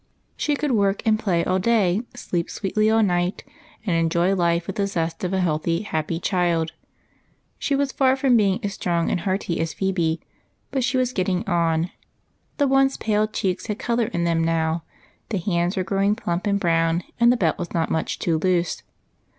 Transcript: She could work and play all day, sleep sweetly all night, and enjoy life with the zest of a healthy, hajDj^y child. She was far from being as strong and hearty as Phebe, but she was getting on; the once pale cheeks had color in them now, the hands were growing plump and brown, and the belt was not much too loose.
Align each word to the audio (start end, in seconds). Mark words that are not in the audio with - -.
She 0.35 0.55
could 0.55 0.71
work 0.71 1.03
and 1.05 1.19
play 1.19 1.45
all 1.45 1.59
day, 1.59 2.01
sleep 2.15 2.49
sweetly 2.49 2.89
all 2.89 3.03
night, 3.03 3.43
and 3.85 3.95
enjoy 3.95 4.33
life 4.33 4.65
with 4.65 4.77
the 4.77 4.87
zest 4.87 5.23
of 5.23 5.31
a 5.31 5.39
healthy, 5.41 5.83
hajDj^y 5.83 6.19
child. 6.23 6.71
She 7.59 7.75
was 7.75 7.91
far 7.91 8.15
from 8.15 8.35
being 8.35 8.65
as 8.65 8.73
strong 8.73 9.11
and 9.11 9.19
hearty 9.19 9.59
as 9.59 9.75
Phebe, 9.75 10.19
but 10.71 10.83
she 10.83 10.97
was 10.97 11.13
getting 11.13 11.47
on; 11.47 11.91
the 12.57 12.67
once 12.67 12.97
pale 12.97 13.27
cheeks 13.27 13.67
had 13.67 13.77
color 13.77 14.05
in 14.07 14.23
them 14.23 14.43
now, 14.43 14.81
the 15.29 15.37
hands 15.37 15.77
were 15.77 15.83
growing 15.83 16.15
plump 16.15 16.47
and 16.47 16.59
brown, 16.59 17.03
and 17.19 17.31
the 17.31 17.37
belt 17.37 17.59
was 17.59 17.71
not 17.71 17.91
much 17.91 18.17
too 18.17 18.39
loose. 18.39 18.81